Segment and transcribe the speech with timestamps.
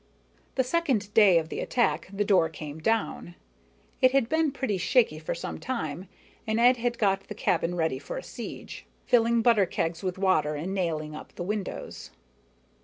[0.55, 3.35] The second day of the attack, the door came down.
[4.01, 6.07] It had been pretty shaky for some time,
[6.47, 10.55] and Ed had got the cabin ready for a siege, filling butter kegs with water
[10.55, 12.09] and nailing up the windows.